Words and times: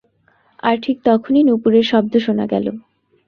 আর 0.63 0.75
ঠিক 0.83 0.97
তখনই 1.05 1.43
নূপুরের 1.43 1.85
শব্দ 1.91 2.13
শোনা 2.17 2.45
গেল। 2.45 2.65